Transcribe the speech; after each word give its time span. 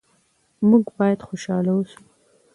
موږ 0.69 0.83
باید 0.97 1.19
خوشحاله 1.27 1.71
اوسو. 1.75 2.01